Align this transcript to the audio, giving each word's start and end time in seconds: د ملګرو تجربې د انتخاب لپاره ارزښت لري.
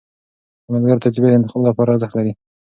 د 0.63 0.65
ملګرو 0.73 1.03
تجربې 1.05 1.29
د 1.29 1.33
انتخاب 1.37 1.61
لپاره 1.69 1.89
ارزښت 1.91 2.13
لري. 2.15 2.31